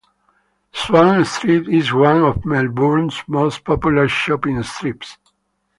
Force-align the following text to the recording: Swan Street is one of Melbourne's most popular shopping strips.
Swan 0.73 1.23
Street 1.25 1.67
is 1.69 1.93
one 1.93 2.23
of 2.23 2.43
Melbourne's 2.43 3.21
most 3.27 3.63
popular 3.63 4.09
shopping 4.09 4.63
strips. 4.63 5.19